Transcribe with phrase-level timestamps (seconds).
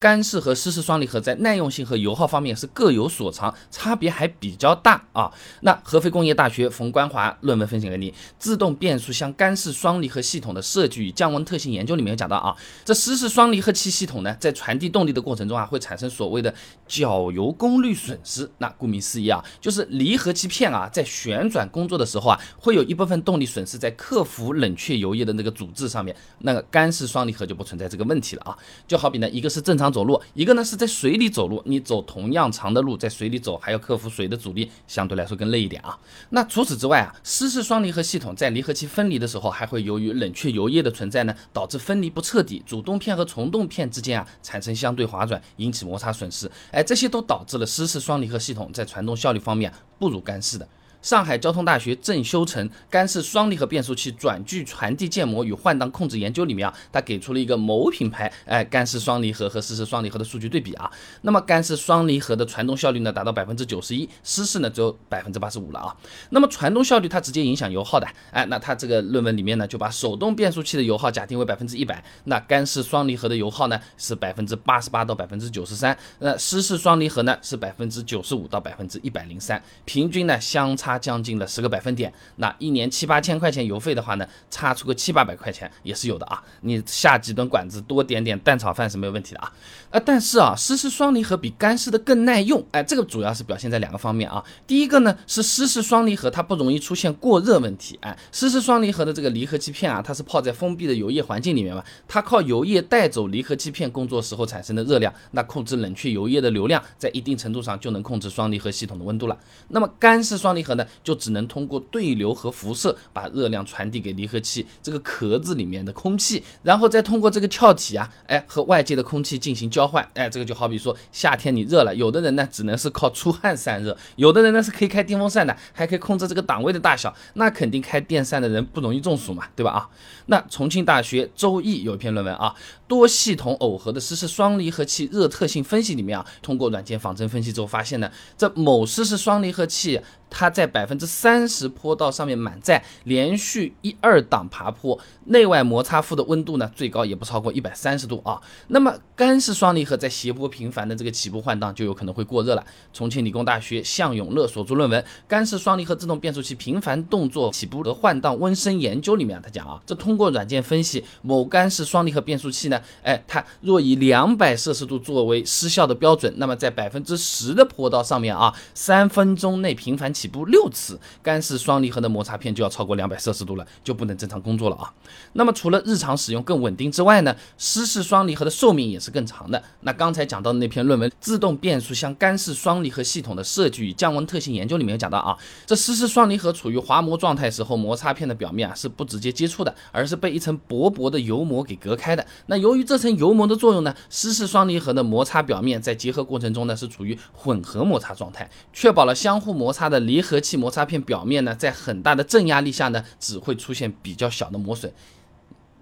[0.00, 5.28] 干式和湿式双离合在耐用性和油耗方面是各有所长，差别还比较大啊。
[5.62, 16.54] 那合肥工业大学冯关华论文分享给你，《自动变速箱干式双离合系统的设计与降温特性研究》里面有讲到啊，这湿式双离合器系统呢，在传递动力的过程中啊，会产生所谓的
[16.86, 18.48] 角油功率损失。
[18.58, 26.14] 那顾名思义啊，就是离合器片啊，在旋转工作的时候啊，会有一部分动力损失在克服冷却油液的那个阻滞上面。
[26.42, 28.56] 那个干式双离合就不存在这个问题了啊。
[28.86, 29.87] 就好比呢，一个是正常。
[29.90, 35.98] 走路，一个呢是在水里走路，你走同样长的路，在水里走还要克服水的阻力，相对来说更累一点啊。
[36.30, 46.50] 那除此之外啊，湿式双离合系统在离合器分离的时候，还会由于冷却油液的存在呢，导致分离不彻底，主动片和从动片之间啊产生相对滑转，引起摩擦损失。
[46.70, 50.68] 哎，这些都导致了湿式双离合系统在传动效率方面不如干式的。
[51.08, 60.90] 上海交通大学郑修成干式双离合变速器转距传递建模与换挡控制研究里面啊，他给出了一个某品牌哎干式双离合和湿式双离合的数据对比啊。
[61.22, 65.96] 那么干式双离合的传动效率呢达到百分之九十一，湿式呢只有百分之八十五了啊。
[66.28, 80.97] 那么传动效率它直接影响油耗的，哎，那它这个论文里面呢就把手动变速器的油耗假定为百分之一百，那干式双离合的油耗呢是百分之八十八到百分之九十三，那湿式双离合呢是百分之九十五到百分之一百零三，平均呢相差。
[80.98, 86.42] 将近了十个百分点，那一年七八千块钱油费的话呢，差出个七八百块钱也是有的啊。
[86.62, 89.52] 你下几顿馆子多点点蛋炒饭是没有问题的啊。
[89.90, 94.42] 呃，但是啊，湿式双离合比干式的更耐用，哎，这个主要是表现在两个方面啊。
[94.66, 109.36] 第一个呢是湿式双离合它不容易出现过热问题，哎，湿式双离合的这个离合器片啊，它是泡在封闭的油液环境里面嘛，它靠油液带走离合器片工作时候产生的热量，那控制冷却油液的流量，在一定程度上就能控制双离合系统的温度了。
[109.68, 110.77] 那么干式双离合。
[111.02, 129.88] 就只能通过对流和辐射把热量传递给离合器这个壳子里面的空气，然后再通过这个壳体啊，哎和外界的空气进行交换，哎这个就好比说夏天你热了，有的人呢只能是靠出汗散热，有的人呢是可以开电风扇的，还可以控制这个档位的大小，那肯定开电扇的人不容易中暑嘛，对吧啊？
[130.26, 132.54] 那重庆大学周毅有一篇论文啊，
[132.88, 140.00] 多系统耦合的湿式双离合器热特性分析里面啊，通过软件仿真分析之后发现呢，这某湿式双离合器。
[140.30, 148.38] 它在百分之三十坡道上面满载，连续一二档爬坡，内外摩擦副的温度呢，最高也不超过一百三十度啊。
[148.66, 152.62] 那么干式双离合在斜坡频繁的这个起步换挡就有可能会过热了。
[152.92, 174.92] 重庆理工大学向永乐所著论文《干式双离合自动变速器频繁动作起步和换挡温升研究》里面，他讲啊，这通过软件分析某干式双离合变速器呢，哎，它若以两百摄氏度作为失效的标准，那么在百分之十的坡道上面啊，三分钟内频繁起步六次，干式双离合的摩擦片就要超过两百摄氏度了，就不能正常工作了啊。
[175.34, 179.62] 那么除了日常使用更稳定之外呢，湿式双离合的寿命也是更长的。
[179.80, 192.24] 那刚才讲到的那篇论文《自动变速箱干式双离合系统的设计与降温特性研究》里面有讲到啊，这湿式双离合处于滑膜状态时候，摩擦片的表面啊是不直接接触的，而是被一层薄薄的油膜给隔开的。
[192.46, 199.98] 那油由于这层油膜的作用呢，湿式双离合的摩擦表面在结合过程中呢是处于混合摩擦状态，确保了相互摩擦的。
[200.00, 204.92] 离合器摩擦片表面呢，在很大的正压力下呢，只会出现比较小的磨损，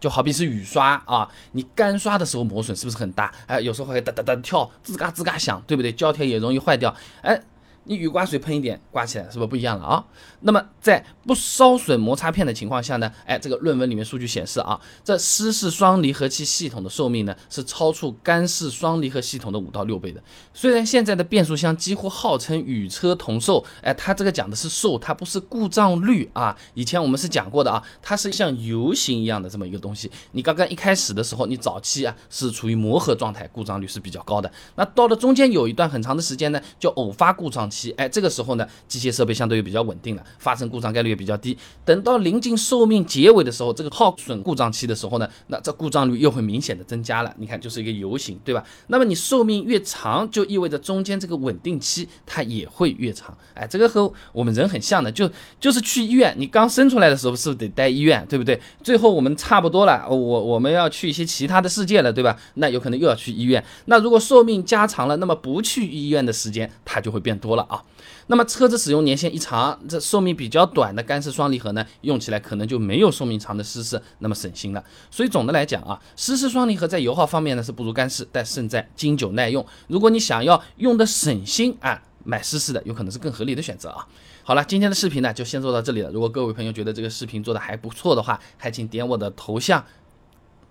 [0.00, 3.32] 就好比是雨刷啊，你干刷的时候磨损是不是很大？
[3.46, 5.92] 哎，有时候会哒哒哒跳，吱嘎吱嘎响，对不对？
[5.92, 7.40] 胶条也容易坏掉，哎。
[7.84, 10.04] 你雨刮水喷一点，刮起来是不是不一样了啊？
[10.40, 13.12] 那么在不烧损摩擦片的情况下呢？
[13.26, 20.22] 哎，这个论文里面数据显示啊，这湿式双离合器系统的寿命呢是超出干式双离合系统的五到六倍的。
[20.54, 26.56] 虽然现在的变速箱几乎号称与车同寿，哎，它这个讲的是寿，它不是故障率啊。
[26.74, 30.08] 以前我们是讲过的啊，它是像游行一样的这么一个东西。
[30.30, 34.50] 你刚刚一开始的时候，你早期啊是处于磨合状态，故障率是比较高的。
[34.76, 37.71] 那到了中间有一段很长的时间呢，就偶发故障。
[37.72, 41.56] 期哎，这个时候呢，机械设备相对于比较稳定了，发生故障概率也比较低。
[41.84, 47.34] 等到临近寿命结尾的时候，这个耗损故障期的时候呢，那这故障率又会明显的增加了。
[47.38, 48.62] 你看，就是一个 U 型，对吧？
[48.88, 53.36] 那么你寿命越长，就意味着中间这个稳定期它也会越长。
[53.54, 58.60] 哎，这个和我们人很像的，就就是去医院，你刚生出来的时候是不是得待医院，对不对？
[58.82, 62.36] 最后我们差不多了，我我们要去一些其他的世界了，对吧？
[62.54, 63.64] 那有可能又要去医院。
[63.86, 67.61] 那如果寿命加长了，那么不去医院的时间它就会变多了。
[67.64, 67.84] 啊，
[68.26, 74.84] 那么车子使用年限一长，这寿命比较短的干式双离合呢，用起来可能就没有寿命长的湿式那么省心了。
[75.10, 79.64] 所以总的来讲啊，湿式双离合在油耗方面呢是不如干式，但胜在经久耐用。
[79.88, 84.06] 如果你想要用的省心啊，买湿式的有可能是更合理的选择啊。
[84.44, 86.10] 好了，今天的视频呢就先做到这里了。
[86.10, 89.84] 如果各位朋友觉得这个视频做的还不错的话，还请点我的头像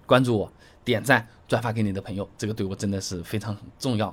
[0.05, 0.51] 关注我。
[0.83, 4.11] 点赞、转发给你的朋友，这个对我真的是非常重要，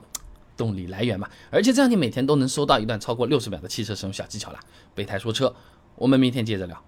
[0.59, 1.27] 动力来源嘛。
[1.51, 4.61] 而且这样你每天都能收到一段超过六十秒的汽车使用小技巧了。
[4.95, 5.55] 备胎说车，
[5.95, 6.85] 我们明天接着聊。